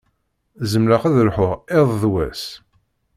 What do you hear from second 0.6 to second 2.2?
Zemreɣ ad lḥuɣ iḍ d